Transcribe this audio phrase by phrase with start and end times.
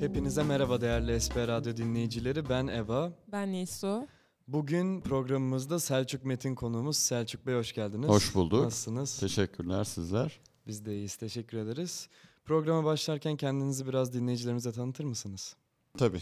[0.00, 2.48] Hepinize merhaba değerli SB Radyo dinleyicileri.
[2.48, 3.12] Ben Eva.
[3.32, 4.08] Ben Nisu.
[4.48, 6.96] Bugün programımızda Selçuk Metin konuğumuz.
[6.96, 8.08] Selçuk Bey hoş geldiniz.
[8.08, 8.64] Hoş bulduk.
[8.64, 9.18] Nasılsınız?
[9.18, 10.40] Teşekkürler sizler.
[10.66, 11.16] Biz de iyiyiz.
[11.16, 12.08] Teşekkür ederiz.
[12.44, 15.56] Programa başlarken kendinizi biraz dinleyicilerimize tanıtır mısınız?
[15.98, 16.20] Tabii.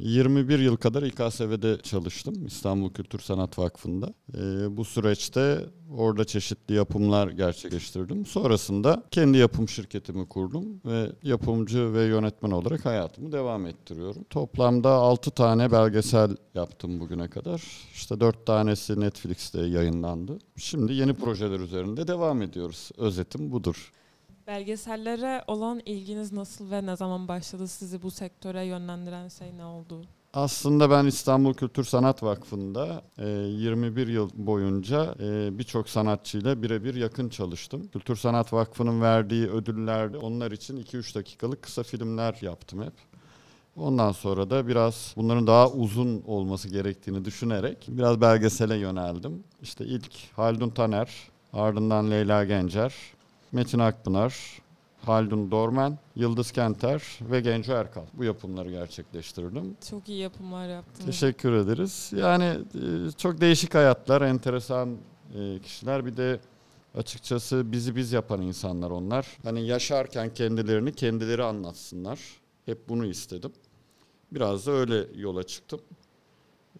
[0.00, 4.14] 21 yıl kadar İKSV'de çalıştım İstanbul Kültür Sanat Vakfı'nda.
[4.34, 5.66] Ee, bu süreçte
[5.96, 8.26] orada çeşitli yapımlar gerçekleştirdim.
[8.26, 14.24] Sonrasında kendi yapım şirketimi kurdum ve yapımcı ve yönetmen olarak hayatımı devam ettiriyorum.
[14.30, 17.62] Toplamda 6 tane belgesel yaptım bugüne kadar.
[17.94, 20.38] İşte 4 tanesi Netflix'te yayınlandı.
[20.56, 22.90] Şimdi yeni projeler üzerinde devam ediyoruz.
[22.98, 23.92] Özetim budur.
[24.50, 27.68] Belgesellere olan ilginiz nasıl ve ne zaman başladı?
[27.68, 30.02] Sizi bu sektöre yönlendiren şey ne oldu?
[30.34, 37.28] Aslında ben İstanbul Kültür Sanat Vakfı'nda 21 e, yıl boyunca e, birçok sanatçıyla birebir yakın
[37.28, 37.88] çalıştım.
[37.92, 42.94] Kültür Sanat Vakfı'nın verdiği ödüllerde onlar için 2-3 dakikalık kısa filmler yaptım hep.
[43.76, 49.44] Ondan sonra da biraz bunların daha uzun olması gerektiğini düşünerek biraz belgesele yöneldim.
[49.62, 51.10] İşte ilk Haldun Taner,
[51.52, 52.94] ardından Leyla Gencer,
[53.52, 54.60] Metin Akpınar,
[55.04, 58.04] Haldun Dorman, Yıldız Kenter ve Genco Erkal.
[58.14, 59.76] Bu yapımları gerçekleştirdim.
[59.90, 61.06] Çok iyi yapımlar yaptınız.
[61.06, 62.12] Teşekkür ederiz.
[62.16, 64.96] Yani e, çok değişik hayatlar, enteresan
[65.34, 66.06] e, kişiler.
[66.06, 66.40] Bir de
[66.94, 69.26] açıkçası bizi biz yapan insanlar onlar.
[69.44, 72.20] Hani yaşarken kendilerini kendileri anlatsınlar.
[72.66, 73.52] Hep bunu istedim.
[74.32, 75.80] Biraz da öyle yola çıktım.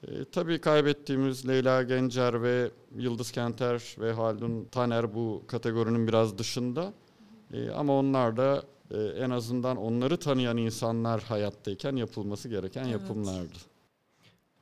[0.09, 6.93] E, tabii kaybettiğimiz Leyla Gencer ve Yıldız Kenter ve Haldun Taner bu kategorinin biraz dışında.
[7.53, 12.93] E, ama onlar da e, en azından onları tanıyan insanlar hayattayken yapılması gereken evet.
[12.93, 13.59] yapımlardı.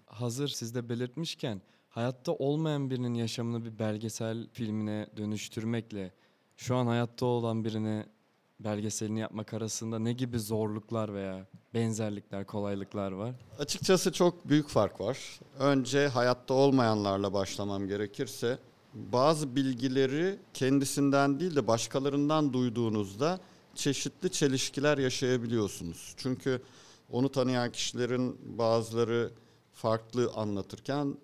[0.06, 6.12] Hazır siz de belirtmişken hayatta olmayan birinin yaşamını bir belgesel filmine dönüştürmekle
[6.56, 8.05] şu an hayatta olan birini
[8.61, 13.34] belgeselini yapmak arasında ne gibi zorluklar veya benzerlikler, kolaylıklar var?
[13.59, 15.41] Açıkçası çok büyük fark var.
[15.59, 18.59] Önce hayatta olmayanlarla başlamam gerekirse
[18.94, 23.41] bazı bilgileri kendisinden değil de başkalarından duyduğunuzda
[23.75, 26.15] çeşitli çelişkiler yaşayabiliyorsunuz.
[26.16, 26.62] Çünkü
[27.10, 29.31] onu tanıyan kişilerin bazıları
[29.72, 31.16] farklı anlatırken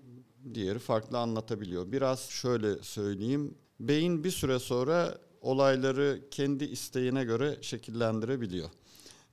[0.54, 1.92] diğeri farklı anlatabiliyor.
[1.92, 3.54] Biraz şöyle söyleyeyim.
[3.80, 8.71] Beyin bir süre sonra olayları kendi isteğine göre şekillendirebiliyor.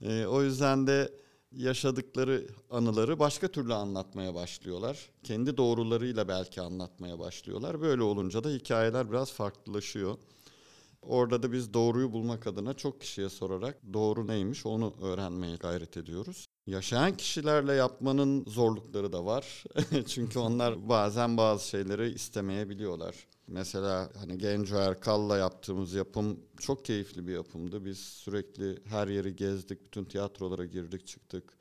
[0.02, 1.12] E, o yüzden de
[1.52, 5.10] yaşadıkları anıları başka türlü anlatmaya başlıyorlar.
[5.24, 7.82] Kendi doğrularıyla belki anlatmaya başlıyorlar.
[7.82, 10.18] Böyle olunca da hikayeler biraz farklılaşıyor.
[11.02, 16.46] Orada da biz doğruyu bulmak adına çok kişiye sorarak doğru neymiş onu öğrenmeye gayret ediyoruz.
[16.68, 19.64] Yaşayan kişilerle yapmanın zorlukları da var.
[20.08, 23.16] Çünkü onlar bazen bazı şeyleri istemeyebiliyorlar.
[23.52, 27.86] Mesela hani Genco Erkal'la yaptığımız yapım çok keyifli bir yapımdı.
[27.86, 31.54] Biz sürekli her yeri gezdik, bütün tiyatrolara girdik çıktık.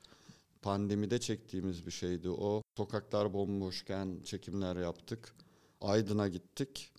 [0.61, 2.61] Pandemide çektiğimiz bir şeydi o.
[2.77, 5.35] Sokaklar bomboşken çekimler yaptık.
[5.81, 6.91] Aydın'a gittik.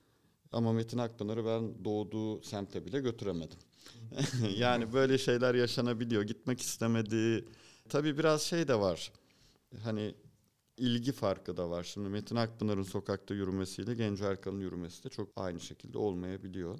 [0.53, 3.59] Ama Metin Akpınar'ı ben doğduğu semte bile götüremedim.
[4.57, 6.23] yani böyle şeyler yaşanabiliyor.
[6.23, 7.45] Gitmek istemediği.
[7.89, 9.13] Tabii biraz şey de var.
[9.83, 10.15] Hani
[10.83, 11.83] ilgi farkı da var.
[11.85, 16.79] Şimdi Metin Akpınar'ın sokakta yürümesiyle Genco Erkal'ın yürümesi de çok aynı şekilde olmayabiliyor.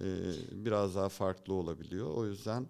[0.00, 0.04] Ee,
[0.52, 2.10] biraz daha farklı olabiliyor.
[2.10, 2.68] O yüzden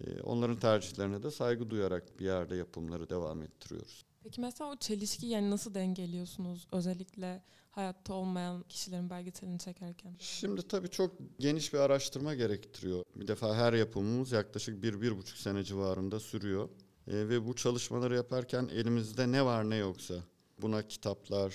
[0.00, 4.04] e, onların tercihlerine de saygı duyarak bir yerde yapımları devam ettiriyoruz.
[4.22, 10.16] Peki mesela o çelişki yani nasıl dengeliyorsunuz özellikle hayatta olmayan kişilerin belgeselini çekerken?
[10.18, 13.04] Şimdi tabii çok geniş bir araştırma gerektiriyor.
[13.16, 16.68] Bir defa her yapımımız yaklaşık bir, bir buçuk sene civarında sürüyor.
[17.10, 20.14] E, ve bu çalışmaları yaparken elimizde ne var ne yoksa
[20.62, 21.54] buna kitaplar,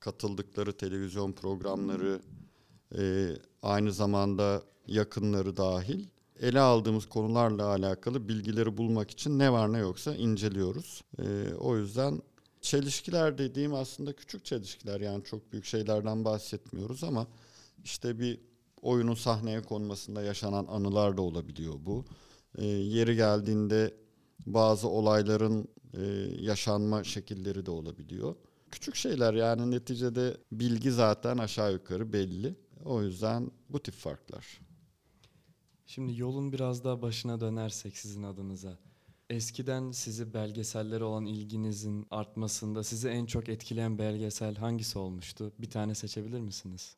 [0.00, 2.20] katıldıkları televizyon programları,
[2.98, 3.28] e,
[3.62, 6.06] aynı zamanda yakınları dahil
[6.40, 11.02] ele aldığımız konularla alakalı bilgileri bulmak için ne var ne yoksa inceliyoruz.
[11.18, 12.22] E, o yüzden
[12.60, 17.26] çelişkiler dediğim aslında küçük çelişkiler yani çok büyük şeylerden bahsetmiyoruz ama
[17.84, 18.40] işte bir
[18.82, 22.04] oyunun sahneye konmasında yaşanan anılar da olabiliyor bu.
[22.58, 23.94] E, yeri geldiğinde
[24.46, 26.02] bazı olayların e,
[26.40, 28.36] yaşanma şekilleri de olabiliyor.
[28.70, 32.54] Küçük şeyler yani neticede bilgi zaten aşağı yukarı belli.
[32.84, 34.60] O yüzden bu tip farklar.
[35.86, 38.78] Şimdi yolun biraz daha başına dönersek sizin adınıza.
[39.30, 45.52] Eskiden sizi belgesellere olan ilginizin artmasında sizi en çok etkileyen belgesel hangisi olmuştu?
[45.58, 46.96] Bir tane seçebilir misiniz?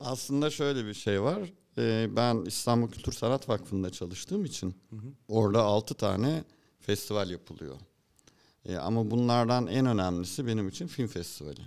[0.00, 1.52] Aslında şöyle bir şey var.
[1.78, 5.12] Ee, ben İstanbul Kültür Sanat Vakfı'nda çalıştığım için hı hı.
[5.28, 6.44] orada altı tane
[6.80, 7.76] festival yapılıyor.
[8.64, 11.60] Ee, ama bunlardan en önemlisi benim için film festivali.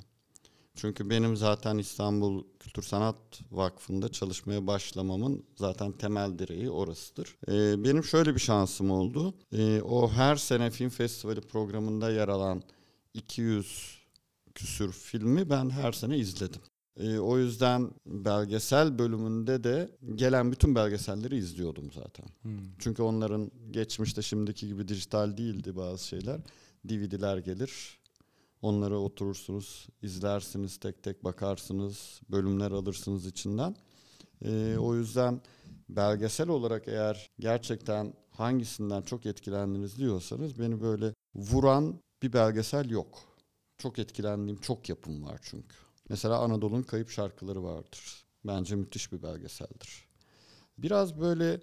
[0.75, 3.15] Çünkü benim zaten İstanbul Kültür Sanat
[3.51, 7.37] Vakfı'nda çalışmaya başlamamın zaten temel direği orasıdır.
[7.47, 9.33] Ee, benim şöyle bir şansım oldu.
[9.53, 12.63] Ee, o her sene film festivali programında yer alan
[13.13, 13.99] 200
[14.55, 16.61] küsür filmi ben her sene izledim.
[16.97, 22.25] Ee, o yüzden belgesel bölümünde de gelen bütün belgeselleri izliyordum zaten.
[22.41, 22.59] Hmm.
[22.79, 26.39] Çünkü onların geçmişte şimdiki gibi dijital değildi bazı şeyler.
[26.89, 28.01] DVD'ler gelir.
[28.61, 33.75] Onları oturursunuz, izlersiniz, tek tek bakarsınız, bölümler alırsınız içinden.
[34.45, 35.41] Ee, o yüzden
[35.89, 43.19] belgesel olarak eğer gerçekten hangisinden çok etkilendiniz diyorsanız beni böyle vuran bir belgesel yok.
[43.77, 45.75] Çok etkilendiğim çok yapım var çünkü.
[46.11, 48.25] Mesela Anadolu'nun Kayıp Şarkıları vardır.
[48.45, 50.05] Bence müthiş bir belgeseldir.
[50.77, 51.59] Biraz böyle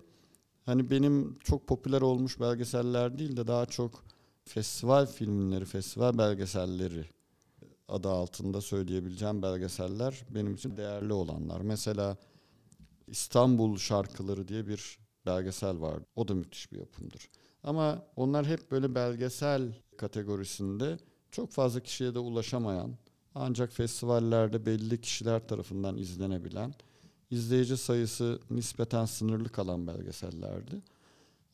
[0.67, 4.05] hani benim çok popüler olmuş belgeseller değil de daha çok
[4.45, 7.05] festival filmleri, festival belgeselleri
[7.89, 11.61] adı altında söyleyebileceğim belgeseller benim için değerli olanlar.
[11.61, 12.17] Mesela
[13.07, 15.99] İstanbul Şarkıları diye bir belgesel var.
[16.17, 17.29] O da müthiş bir yapımdır.
[17.63, 20.99] Ama onlar hep böyle belgesel kategorisinde
[21.31, 22.97] çok fazla kişiye de ulaşamayan,
[23.39, 26.75] ancak festivallerde belli kişiler tarafından izlenebilen,
[27.31, 30.83] izleyici sayısı nispeten sınırlı kalan belgesellerdi.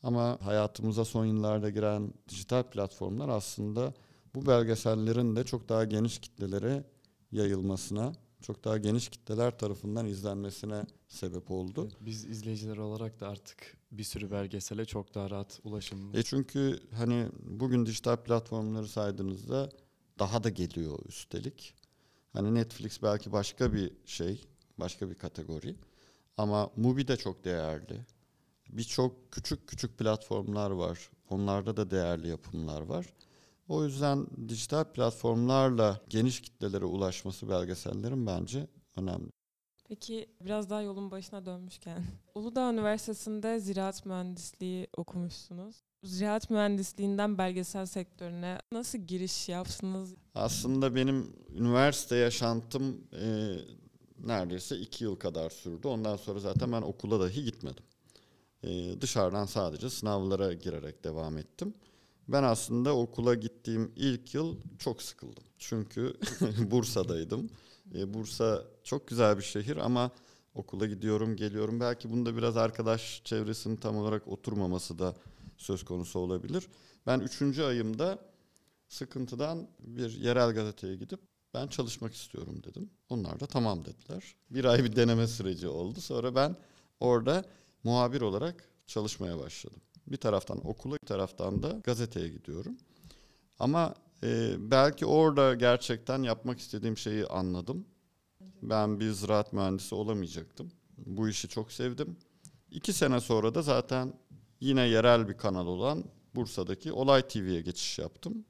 [0.03, 3.93] Ama hayatımıza son yıllarda giren dijital platformlar aslında
[4.35, 6.83] bu belgesellerin de çok daha geniş kitlelere
[7.31, 11.89] yayılmasına, çok daha geniş kitleler tarafından izlenmesine sebep oldu.
[12.01, 16.15] Biz izleyiciler olarak da artık bir sürü belgesele çok daha rahat ulaşım.
[16.15, 19.69] E çünkü hani bugün dijital platformları saydığınızda
[20.19, 21.75] daha da geliyor üstelik.
[22.33, 24.47] Hani Netflix belki başka bir şey,
[24.77, 25.75] başka bir kategori.
[26.37, 28.05] Ama Mubi de çok değerli.
[28.69, 31.09] Birçok küçük küçük platformlar var.
[31.29, 33.05] Onlarda da değerli yapımlar var.
[33.67, 39.31] O yüzden dijital platformlarla geniş kitlelere ulaşması belgesellerin bence önemli.
[39.87, 42.03] Peki biraz daha yolun başına dönmüşken.
[42.35, 45.84] Uludağ Üniversitesi'nde ziraat mühendisliği okumuşsunuz.
[46.05, 50.15] Ziraat mühendisliğinden belgesel sektörüne nasıl giriş yaptınız?
[50.35, 53.55] Aslında benim üniversite yaşantım e,
[54.25, 55.87] neredeyse iki yıl kadar sürdü.
[55.87, 57.83] Ondan sonra zaten ben okula dahi gitmedim.
[58.63, 61.73] E, dışarıdan sadece sınavlara girerek devam ettim.
[62.27, 65.43] Ben aslında okula gittiğim ilk yıl çok sıkıldım.
[65.57, 66.13] Çünkü
[66.71, 67.49] Bursa'daydım.
[67.95, 70.11] E, Bursa çok güzel bir şehir ama
[70.55, 71.79] okula gidiyorum, geliyorum.
[71.79, 75.15] Belki bunda biraz arkadaş çevresinin tam olarak oturmaması da
[75.57, 76.67] söz konusu olabilir.
[77.07, 78.19] Ben üçüncü ayımda
[78.87, 81.19] sıkıntıdan bir yerel gazeteye gidip
[81.53, 82.89] ben çalışmak istiyorum dedim.
[83.09, 84.35] Onlar da tamam dediler.
[84.49, 86.01] Bir ay bir deneme süreci oldu.
[86.01, 86.55] Sonra ben
[86.99, 87.45] orada
[87.83, 89.81] muhabir olarak çalışmaya başladım.
[90.07, 92.77] Bir taraftan okula, bir taraftan da gazeteye gidiyorum.
[93.59, 97.85] Ama e, belki orada gerçekten yapmak istediğim şeyi anladım.
[98.61, 100.71] Ben bir ziraat mühendisi olamayacaktım.
[100.97, 102.17] Bu işi çok sevdim.
[102.71, 104.13] İki sene sonra da zaten
[104.59, 106.03] yine yerel bir kanal olan
[106.35, 108.45] Bursa'daki Olay TV'ye geçiş yaptım.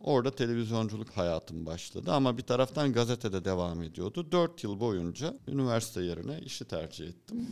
[0.00, 4.32] Orada televizyonculuk hayatım başladı ama bir taraftan gazetede devam ediyordu.
[4.32, 7.46] Dört yıl boyunca üniversite yerine işi tercih ettim.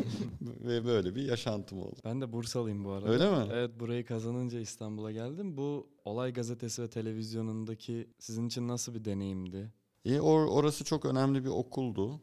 [0.40, 1.96] Ve böyle bir yaşantım oldu.
[2.04, 3.08] Ben de Bursalıyım bu arada.
[3.10, 3.46] Öyle mi?
[3.52, 5.56] Evet burayı kazanınca İstanbul'a geldim.
[5.56, 9.72] Bu Olay Gazetesi ve televizyonundaki sizin için nasıl bir deneyimdi?
[10.04, 12.20] E, or- orası çok önemli bir okuldu.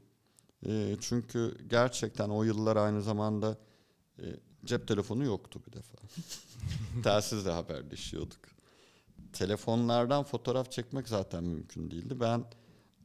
[0.65, 3.57] E, çünkü gerçekten o yıllar aynı zamanda
[4.19, 4.25] e,
[4.65, 5.97] cep telefonu yoktu bir defa.
[7.03, 8.39] Telsizle haberleşiyorduk.
[9.33, 12.19] Telefonlardan fotoğraf çekmek zaten mümkün değildi.
[12.19, 12.45] Ben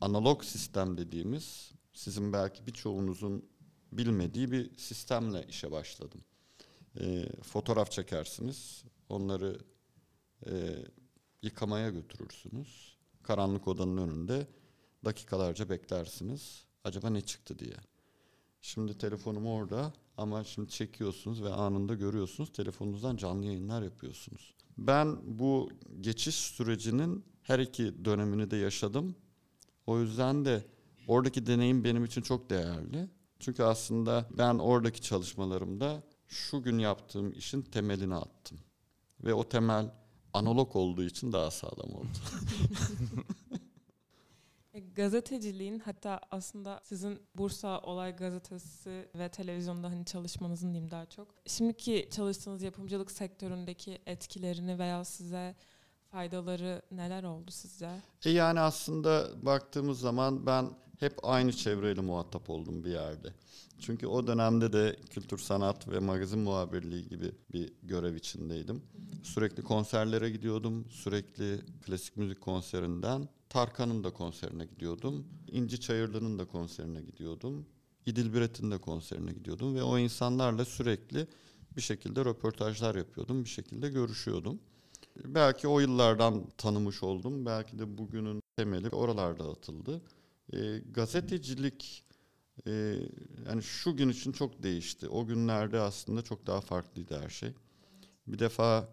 [0.00, 3.48] analog sistem dediğimiz sizin belki birçoğunuzun
[3.92, 6.20] bilmediği bir sistemle işe başladım.
[7.00, 9.58] E, fotoğraf çekersiniz, onları
[10.46, 10.76] e,
[11.42, 12.98] yıkamaya götürürsünüz.
[13.22, 14.46] Karanlık odanın önünde
[15.04, 16.64] dakikalarca beklersiniz.
[16.84, 17.76] Acaba ne çıktı diye.
[18.60, 22.52] Şimdi telefonum orada ama şimdi çekiyorsunuz ve anında görüyorsunuz.
[22.52, 24.54] Telefonunuzdan canlı yayınlar yapıyorsunuz.
[24.78, 29.16] Ben bu geçiş sürecinin her iki dönemini de yaşadım.
[29.86, 30.64] O yüzden de
[31.06, 33.08] oradaki deneyim benim için çok değerli.
[33.38, 38.58] Çünkü aslında ben oradaki çalışmalarımda şu gün yaptığım işin temelini attım.
[39.24, 39.90] Ve o temel
[40.32, 42.08] analog olduğu için daha sağlam oldu.
[44.98, 51.28] Gazeteciliğin hatta aslında sizin Bursa Olay Gazetesi ve televizyonda hani çalışmanızın diyeyim daha çok.
[51.46, 55.56] Şimdiki çalıştığınız yapımcılık sektöründeki etkilerini veya size
[56.10, 57.90] faydaları neler oldu sizce?
[58.24, 63.28] E yani aslında baktığımız zaman ben hep aynı çevreyle muhatap oldum bir yerde.
[63.78, 68.82] Çünkü o dönemde de kültür sanat ve magazin muhabirliği gibi bir görev içindeydim.
[69.22, 70.90] Sürekli konserlere gidiyordum.
[70.90, 75.26] Sürekli klasik müzik konserinden Tarkan'ın da konserine gidiyordum.
[75.52, 77.66] İnci Çayırlı'nın da konserine gidiyordum.
[78.06, 81.26] İdil Biret'in de konserine gidiyordum ve o insanlarla sürekli
[81.76, 84.60] bir şekilde röportajlar yapıyordum, bir şekilde görüşüyordum.
[85.24, 90.02] Belki o yıllardan tanımış oldum, belki de bugünün temeli oralarda atıldı.
[90.52, 92.04] E, gazetecilik
[92.66, 92.70] e,
[93.46, 95.08] yani şu gün için çok değişti.
[95.08, 97.52] O günlerde aslında çok daha farklıydı her şey.
[98.26, 98.88] Bir defa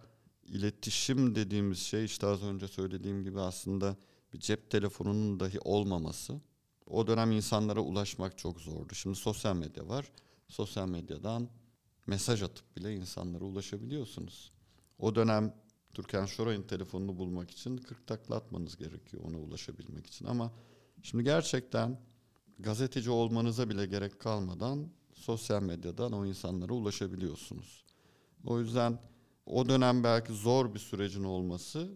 [0.47, 3.95] iletişim dediğimiz şey işte az önce söylediğim gibi aslında
[4.35, 6.41] bir cep telefonunun dahi olmaması.
[6.87, 8.95] O dönem insanlara ulaşmak çok zordu.
[8.95, 10.11] Şimdi sosyal medya var.
[10.47, 11.49] Sosyal medyadan
[12.07, 14.51] mesaj atıp bile insanlara ulaşabiliyorsunuz.
[14.99, 15.55] O dönem
[15.93, 20.25] Türkan Şoray'ın telefonunu bulmak için 40 takla atmanız gerekiyor ona ulaşabilmek için.
[20.25, 20.51] Ama
[21.03, 21.99] şimdi gerçekten
[22.59, 27.85] gazeteci olmanıza bile gerek kalmadan sosyal medyadan o insanlara ulaşabiliyorsunuz.
[28.45, 28.99] O yüzden
[29.45, 31.91] o dönem belki zor bir sürecin olması,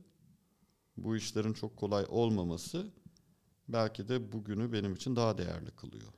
[1.03, 2.87] bu işlerin çok kolay olmaması
[3.67, 6.13] belki de bugünü benim için daha değerli kılıyor.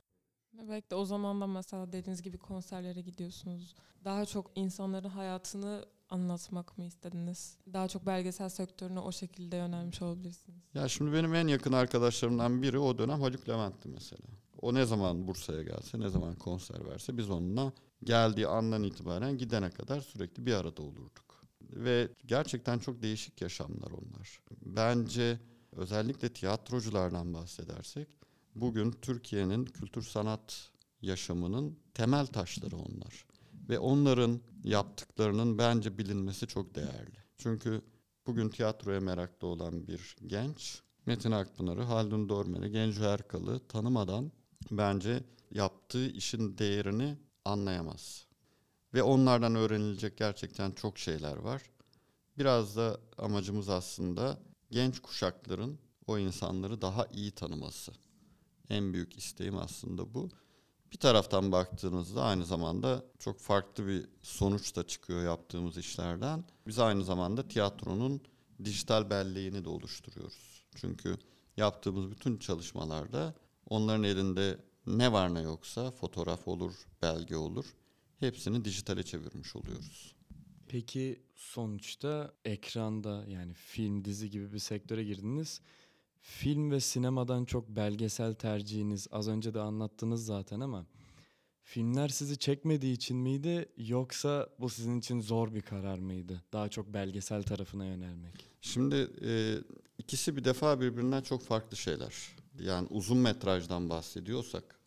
[0.52, 3.74] Belki de o zaman da mesela dediğiniz gibi konserlere gidiyorsunuz.
[4.04, 7.58] Daha çok insanların hayatını anlatmak mı istediniz?
[7.72, 10.62] Daha çok belgesel sektörüne o şekilde yönelmiş olabilirsiniz.
[10.74, 14.26] Ya şimdi benim en yakın arkadaşlarımdan biri o dönem Haluk Levent'ti mesela.
[14.62, 17.72] O ne zaman Bursa'ya gelse, ne zaman konser verse biz onunla
[18.04, 21.31] geldiği andan itibaren gidene kadar sürekli bir arada olurduk.
[21.72, 24.40] Ve gerçekten çok değişik yaşamlar onlar.
[24.66, 25.40] Bence
[25.72, 28.08] özellikle tiyatroculardan bahsedersek
[28.54, 30.70] bugün Türkiye'nin kültür sanat
[31.02, 33.26] yaşamının temel taşları onlar.
[33.68, 37.16] Ve onların yaptıklarının bence bilinmesi çok değerli.
[37.38, 37.82] Çünkü
[38.26, 44.32] bugün tiyatroya meraklı olan bir genç Metin Akpınar'ı, Haldun Dormen'i, Genco Erkal'ı tanımadan
[44.70, 48.26] bence yaptığı işin değerini anlayamaz.
[48.94, 51.62] Ve onlardan öğrenilecek gerçekten çok şeyler var.
[52.38, 54.38] Biraz da amacımız aslında
[54.70, 57.92] genç kuşakların o insanları daha iyi tanıması.
[58.70, 60.28] En büyük isteğim aslında bu.
[60.92, 66.44] Bir taraftan baktığınızda aynı zamanda çok farklı bir sonuç da çıkıyor yaptığımız işlerden.
[66.66, 68.20] Biz aynı zamanda tiyatronun
[68.64, 70.64] dijital belleğini de oluşturuyoruz.
[70.74, 71.16] Çünkü
[71.56, 73.34] yaptığımız bütün çalışmalarda
[73.68, 76.72] onların elinde ne var ne yoksa fotoğraf olur,
[77.02, 77.64] belge olur.
[78.22, 80.14] Hepsini dijitale çevirmiş oluyoruz.
[80.68, 85.60] Peki sonuçta ekranda yani film, dizi gibi bir sektöre girdiniz.
[86.20, 90.86] Film ve sinemadan çok belgesel tercihiniz az önce de anlattınız zaten ama
[91.62, 96.42] filmler sizi çekmediği için miydi yoksa bu sizin için zor bir karar mıydı?
[96.52, 98.34] Daha çok belgesel tarafına yönelmek.
[98.60, 99.58] Şimdi e,
[99.98, 102.14] ikisi bir defa birbirinden çok farklı şeyler.
[102.60, 104.80] Yani uzun metrajdan bahsediyorsak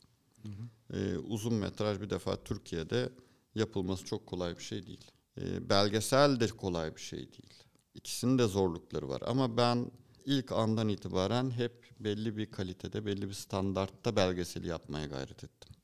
[0.44, 0.98] hı hı.
[1.00, 3.10] E, uzun metraj bir defa Türkiye'de
[3.56, 5.12] yapılması çok kolay bir şey değil.
[5.42, 7.64] E, belgesel de kolay bir şey değil.
[7.94, 9.92] İkisinin de zorlukları var ama ben
[10.26, 15.76] ilk andan itibaren hep belli bir kalitede, belli bir standartta belgeseli yapmaya gayret ettim.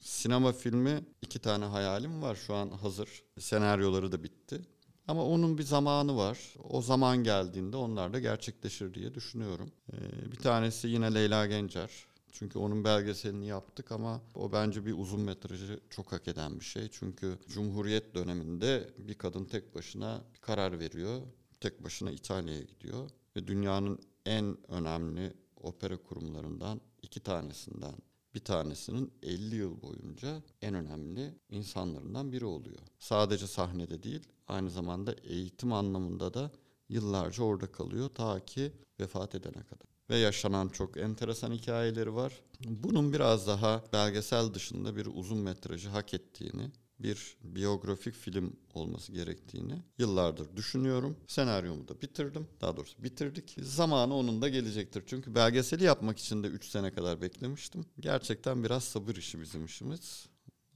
[0.00, 3.22] Sinema filmi iki tane hayalim var şu an hazır.
[3.38, 4.60] Senaryoları da bitti.
[5.08, 6.38] Ama onun bir zamanı var.
[6.64, 9.72] O zaman geldiğinde onlar da gerçekleşir diye düşünüyorum.
[9.92, 11.90] Ee, bir tanesi yine Leyla Gencer.
[12.32, 16.88] Çünkü onun belgeselini yaptık ama o bence bir uzun metrajı çok hak eden bir şey.
[16.92, 21.22] Çünkü Cumhuriyet döneminde bir kadın tek başına karar veriyor.
[21.60, 27.94] Tek başına İtalya'ya gidiyor ve dünyanın en önemli opera kurumlarından iki tanesinden
[28.34, 32.78] bir tanesinin 50 yıl boyunca en önemli insanlarından biri oluyor.
[32.98, 36.50] Sadece sahnede değil, aynı zamanda eğitim anlamında da
[36.88, 39.99] yıllarca orada kalıyor ta ki vefat edene kadar.
[40.10, 42.32] Ve yaşanan çok enteresan hikayeleri var.
[42.64, 49.82] Bunun biraz daha belgesel dışında bir uzun metrajı hak ettiğini bir biyografik film olması gerektiğini
[49.98, 51.16] yıllardır düşünüyorum.
[51.26, 52.48] Senaryomu da bitirdim.
[52.60, 53.56] Daha doğrusu bitirdik.
[53.62, 55.02] Zamanı onun da gelecektir.
[55.06, 57.84] Çünkü belgeseli yapmak için de 3 sene kadar beklemiştim.
[58.00, 60.26] Gerçekten biraz sabır işi bizim işimiz.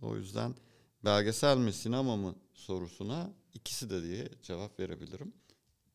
[0.03, 0.55] O yüzden
[1.05, 5.33] belgesel mi sinema mı sorusuna ikisi de diye cevap verebilirim.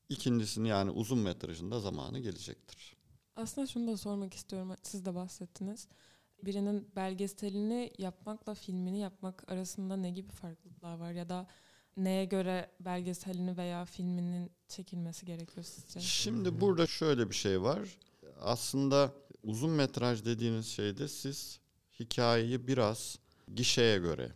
[0.09, 2.98] İkincisini yani uzun metrajında zamanı gelecektir.
[3.39, 4.75] Aslında şunu da sormak istiyorum.
[4.83, 5.87] Siz de bahsettiniz
[6.43, 11.47] birinin belgeselini yapmakla filmini yapmak arasında ne gibi farklılıklar var ya da
[11.97, 15.99] neye göre belgeselini veya filminin çekilmesi gerekiyor sizce?
[15.99, 17.97] Şimdi burada şöyle bir şey var.
[18.41, 21.59] Aslında uzun metraj dediğiniz şeyde siz
[21.99, 23.19] hikayeyi biraz
[23.55, 24.31] gişeye göre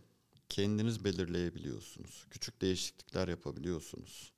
[0.48, 2.26] kendiniz belirleyebiliyorsunuz.
[2.30, 4.32] Küçük değişiklikler yapabiliyorsunuz.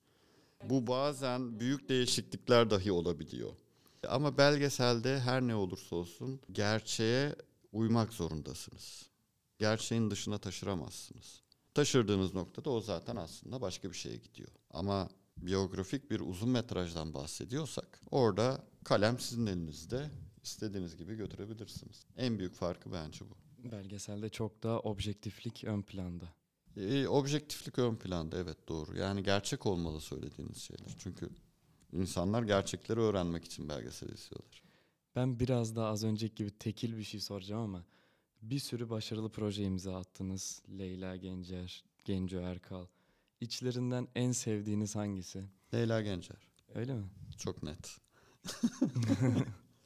[0.65, 3.53] Bu bazen büyük değişiklikler dahi olabiliyor.
[4.09, 7.35] Ama belgeselde her ne olursa olsun gerçeğe
[7.73, 9.11] uymak zorundasınız.
[9.59, 11.43] Gerçeğin dışına taşıramazsınız.
[11.75, 14.49] Taşırdığınız noktada o zaten aslında başka bir şeye gidiyor.
[14.71, 20.11] Ama biyografik bir uzun metrajdan bahsediyorsak orada Kalem sizin elinizde.
[20.43, 22.05] İstediğiniz gibi götürebilirsiniz.
[22.17, 23.35] En büyük farkı bence bu.
[23.71, 26.27] Belgeselde çok daha objektiflik ön planda.
[26.77, 28.97] E, objektiflik ön planda evet doğru.
[28.97, 30.95] Yani gerçek olmalı söylediğiniz şeyler.
[30.99, 31.29] Çünkü
[31.97, 34.63] insanlar gerçekleri öğrenmek için belgesel izliyorlar.
[35.17, 37.85] Ben biraz daha az önceki gibi tekil bir şey soracağım ama
[38.43, 40.63] bir sürü başarılı proje imza attınız.
[40.79, 42.87] Leyla Gencer, Genco Erkal.
[43.41, 45.45] İçlerinden en sevdiğiniz hangisi?
[45.75, 46.37] Leyla Gencer.
[46.75, 47.05] Öyle mi?
[47.39, 47.97] Çok net.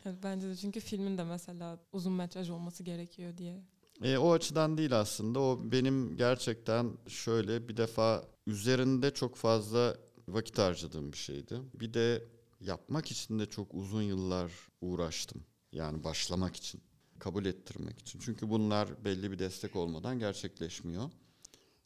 [0.04, 3.62] Evet, bence de çünkü filmin de mesela uzun metraj olması gerekiyor diye.
[4.02, 5.40] E, o açıdan değil aslında.
[5.40, 9.96] O benim gerçekten şöyle bir defa üzerinde çok fazla
[10.32, 11.60] vakit harcadığım bir şeydi.
[11.74, 12.24] Bir de
[12.60, 15.44] yapmak için de çok uzun yıllar uğraştım.
[15.72, 16.80] Yani başlamak için,
[17.18, 18.18] kabul ettirmek için.
[18.18, 21.10] Çünkü bunlar belli bir destek olmadan gerçekleşmiyor.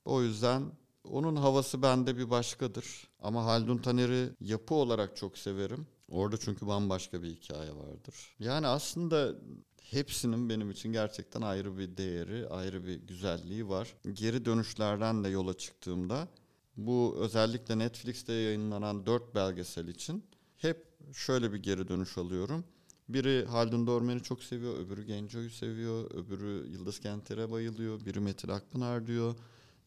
[0.04, 0.72] O yüzden
[1.04, 3.08] onun havası bende bir başkadır.
[3.18, 5.86] Ama Haldun Taner'i yapı olarak çok severim.
[6.08, 8.36] Orada çünkü bambaşka bir hikaye vardır.
[8.38, 9.34] Yani aslında
[9.82, 13.94] hepsinin benim için gerçekten ayrı bir değeri, ayrı bir güzelliği var.
[14.12, 16.28] Geri dönüşlerden de yola çıktığımda
[16.76, 20.24] bu özellikle Netflix'te yayınlanan dört belgesel için
[20.56, 22.64] hep şöyle bir geri dönüş alıyorum.
[23.08, 29.06] Biri Haldun Dormen'i çok seviyor, öbürü Genco'yu seviyor, öbürü Yıldız Kenter'e bayılıyor, biri Metin Akpınar
[29.06, 29.34] diyor.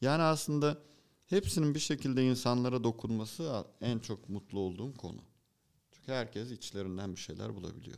[0.01, 0.77] Yani aslında
[1.25, 5.21] hepsinin bir şekilde insanlara dokunması en çok mutlu olduğum konu.
[5.91, 7.97] Çünkü herkes içlerinden bir şeyler bulabiliyor.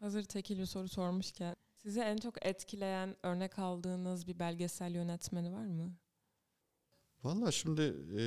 [0.00, 5.66] Hazır tekil bir soru sormuşken sizi en çok etkileyen örnek aldığınız bir belgesel yönetmeni var
[5.66, 5.94] mı?
[7.24, 8.22] Valla şimdi e,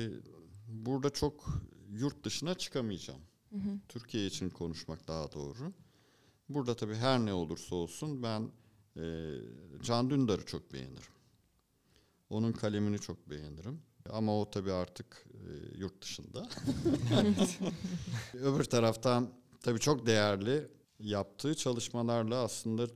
[0.68, 1.48] burada çok
[1.90, 3.20] yurt dışına çıkamayacağım.
[3.50, 3.78] Hı hı.
[3.88, 5.72] Türkiye için konuşmak daha doğru.
[6.48, 8.50] Burada tabii her ne olursa olsun ben
[8.96, 9.34] e,
[9.82, 11.12] Can Dündar'ı çok beğenirim.
[12.30, 13.80] Onun kalemini çok beğenirim.
[14.10, 16.48] Ama o tabii artık e, yurt dışında.
[18.34, 22.86] Öbür taraftan tabii çok değerli yaptığı çalışmalarla aslında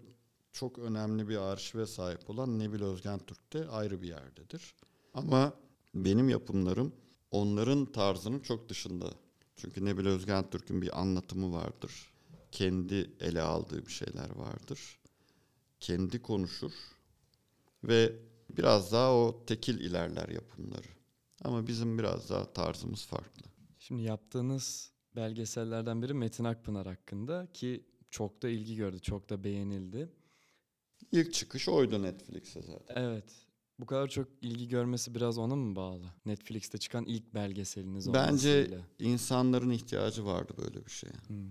[0.53, 4.75] çok önemli bir arşive sahip olan Nebil Özgen Türk de ayrı bir yerdedir.
[5.15, 5.53] Ama
[5.95, 6.93] benim yapımlarım
[7.31, 9.11] onların tarzının çok dışında.
[9.57, 12.13] Çünkü Nebil Özgen Türk'ün bir anlatımı vardır.
[12.53, 14.99] Kendi ele aldığı bir şeyler vardır.
[15.81, 16.73] Kendi konuşur
[17.85, 18.13] ve
[18.51, 20.89] biraz daha o tekil ilerler yapımları.
[21.45, 23.43] Ama bizim biraz daha tarzımız farklı.
[23.79, 30.13] Şimdi yaptığınız belgesellerden biri Metin Akpınar hakkında ki çok da ilgi gördü, çok da beğenildi.
[31.13, 32.95] İlk çıkış oydu Netflix'e zaten.
[32.97, 33.52] Evet.
[33.83, 36.05] Bu kadar çok ilgi görmesi biraz ona mı bağlı?
[36.27, 38.81] Netflix'te çıkan ilk belgeseliniz Bence olmasıyla.
[38.99, 41.15] insanların ihtiyacı vardı böyle bir şeye.
[41.27, 41.51] Hmm.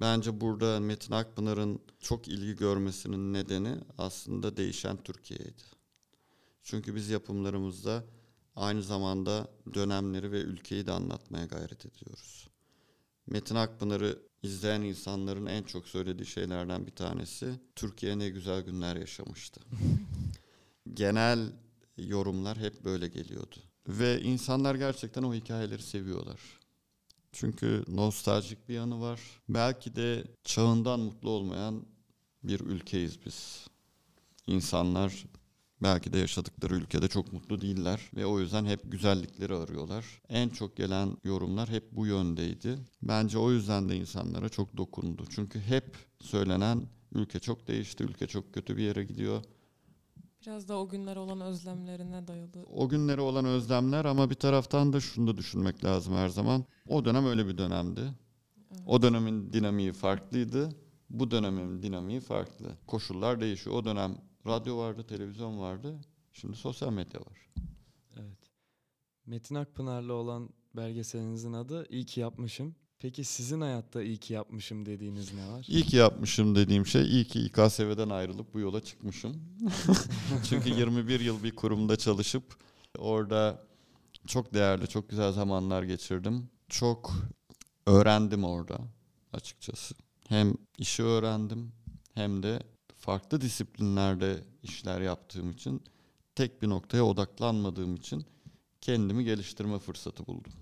[0.00, 5.62] Bence burada Metin Akpınar'ın çok ilgi görmesinin nedeni aslında değişen Türkiye'ydi.
[6.62, 8.04] Çünkü biz yapımlarımızda
[8.56, 12.48] aynı zamanda dönemleri ve ülkeyi de anlatmaya gayret ediyoruz.
[13.26, 19.60] Metin Akpınar'ı izleyen insanların en çok söylediği şeylerden bir tanesi Türkiye ne güzel günler yaşamıştı.
[20.94, 21.52] Genel
[21.96, 23.56] yorumlar hep böyle geliyordu.
[23.88, 26.40] Ve insanlar gerçekten o hikayeleri seviyorlar.
[27.32, 29.20] Çünkü nostaljik bir yanı var.
[29.48, 31.86] Belki de çağından mutlu olmayan
[32.44, 33.66] bir ülkeyiz biz.
[34.46, 35.24] İnsanlar
[35.82, 40.04] belki de yaşadıkları ülkede çok mutlu değiller ve o yüzden hep güzellikleri arıyorlar.
[40.28, 42.78] En çok gelen yorumlar hep bu yöndeydi.
[43.02, 45.24] Bence o yüzden de insanlara çok dokundu.
[45.30, 49.44] Çünkü hep söylenen ülke çok değişti, ülke çok kötü bir yere gidiyor.
[50.42, 52.64] Biraz da o günler olan özlemlerine dayalı.
[52.72, 56.64] O günlere olan özlemler ama bir taraftan da şunu da düşünmek lazım her zaman.
[56.88, 58.00] O dönem öyle bir dönemdi.
[58.70, 58.82] Evet.
[58.86, 60.68] O dönemin dinamiği farklıydı.
[61.10, 62.78] Bu dönemin dinamiği farklı.
[62.86, 63.76] Koşullar değişiyor.
[63.76, 66.00] O dönem radyo vardı, televizyon vardı.
[66.32, 67.50] Şimdi sosyal medya var.
[68.16, 68.38] Evet.
[69.26, 72.74] Metin Akpınar'la olan belgeselinizin adı İyi ki yapmışım.
[73.00, 75.64] Peki sizin hayatta iyi ki yapmışım dediğiniz ne var?
[75.68, 79.36] İyi ki yapmışım dediğim şey iyi ki İKSV'den ayrılıp bu yola çıkmışım.
[80.48, 82.56] Çünkü 21 yıl bir kurumda çalışıp
[82.98, 83.66] orada
[84.26, 86.50] çok değerli, çok güzel zamanlar geçirdim.
[86.68, 87.12] Çok
[87.86, 88.78] öğrendim orada
[89.32, 89.94] açıkçası.
[90.28, 91.72] Hem işi öğrendim
[92.14, 92.62] hem de
[92.96, 95.82] farklı disiplinlerde işler yaptığım için
[96.34, 98.26] tek bir noktaya odaklanmadığım için
[98.80, 100.52] kendimi geliştirme fırsatı buldum.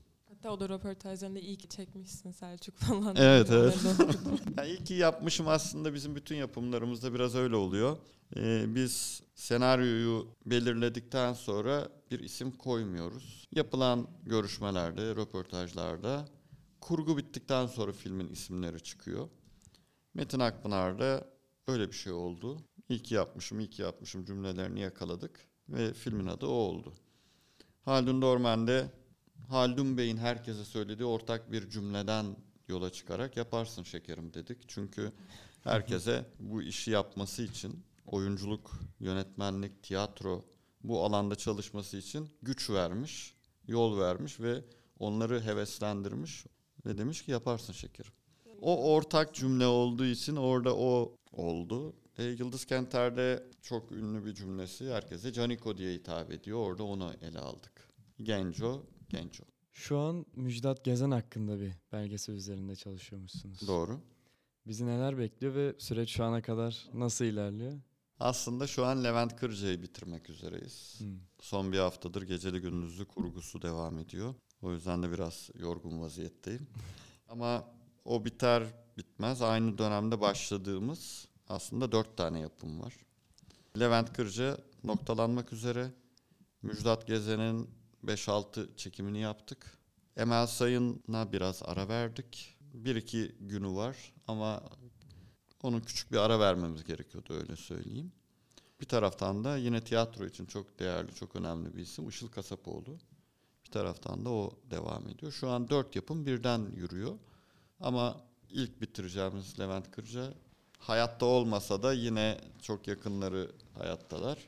[0.47, 3.17] Hatta o da röportajlarında iyi ki çekmişsin Selçuk falan.
[3.17, 3.79] Evet, evet.
[4.57, 7.97] Yani iyi ki yapmışım aslında bizim bütün yapımlarımızda biraz öyle oluyor.
[8.37, 13.49] Ee, biz senaryoyu belirledikten sonra bir isim koymuyoruz.
[13.53, 16.29] Yapılan görüşmelerde, röportajlarda
[16.81, 19.29] kurgu bittikten sonra filmin isimleri çıkıyor.
[20.15, 21.25] Metin Akpınar'da
[21.67, 22.59] öyle bir şey oldu.
[22.89, 26.93] İyi ki yapmışım, iyi ki yapmışım cümlelerini yakaladık ve filmin adı o oldu.
[27.83, 28.91] Haldun Dormen'de
[29.49, 32.37] Haldun Bey'in herkese söylediği ortak bir cümleden
[32.69, 34.59] yola çıkarak yaparsın şekerim dedik.
[34.69, 35.13] Çünkü
[35.65, 40.45] herkese bu işi yapması için oyunculuk, yönetmenlik, tiyatro
[40.85, 43.35] bu alanda çalışması için güç vermiş,
[43.67, 44.65] yol vermiş ve
[44.99, 46.47] onları heveslendirmiş
[46.87, 48.13] ve demiş ki yaparsın şekerim.
[48.61, 51.95] O ortak cümle olduğu için orada o oldu.
[52.19, 54.93] E, Yıldız Kenter'de çok ünlü bir cümlesi.
[54.93, 56.59] Herkese Caniko diye hitap ediyor.
[56.59, 57.89] Orada onu ele aldık.
[58.23, 59.45] Genco, Genco.
[59.73, 63.69] Şu an Müjdat Gezen hakkında bir belgesel üzerinde çalışıyormuşsunuz.
[63.69, 64.01] Doğru.
[64.67, 67.81] Bizi neler bekliyor ve süreç şu ana kadar nasıl ilerliyor?
[68.21, 70.95] Aslında şu an Levent Kırca'yı bitirmek üzereyiz.
[70.99, 71.19] Hmm.
[71.41, 74.35] Son bir haftadır geceli gündüzlü kurgusu devam ediyor.
[74.63, 76.67] O yüzden de biraz yorgun vaziyetteyim.
[77.29, 77.65] Ama
[78.05, 78.63] o biter
[78.97, 82.95] bitmez aynı dönemde başladığımız aslında dört tane yapım var.
[83.79, 85.91] Levent Kırca noktalanmak üzere.
[86.63, 87.71] Müjdat Gezen'in
[88.07, 89.79] 5-6 çekimini yaptık.
[90.17, 92.57] Emel Sayın'a biraz ara verdik.
[92.75, 94.63] Bir iki günü var ama
[95.63, 98.13] onun küçük bir ara vermemiz gerekiyordu öyle söyleyeyim.
[98.81, 102.99] Bir taraftan da yine tiyatro için çok değerli, çok önemli bir isim Işıl Kasapoğlu.
[103.65, 105.33] Bir taraftan da o devam ediyor.
[105.33, 107.19] Şu an dört yapım birden yürüyor.
[107.81, 108.17] Ama
[108.51, 110.35] ilk bitireceğimiz Levent Kırca
[110.79, 114.39] hayatta olmasa da yine çok yakınları hayattalar.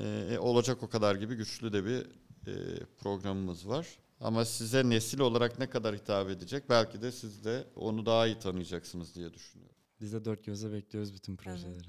[0.00, 2.06] Ee, olacak o kadar gibi güçlü de bir e,
[2.98, 3.86] programımız var.
[4.20, 8.38] Ama size nesil olarak ne kadar hitap edecek belki de siz de onu daha iyi
[8.38, 9.76] tanıyacaksınız diye düşünüyorum.
[10.00, 11.88] Biz de dört gözle bekliyoruz bütün projeleri.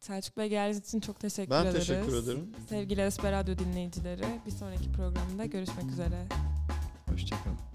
[0.00, 1.86] Selçuk Bey geldiğiniz için çok teşekkür Ben ederiz.
[1.86, 2.52] teşekkür ederim.
[2.68, 6.28] Sevgili Esper Radyo dinleyicileri bir sonraki programda görüşmek üzere.
[7.10, 7.69] Hoşçakalın.